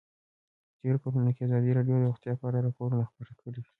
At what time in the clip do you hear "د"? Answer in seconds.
2.01-2.03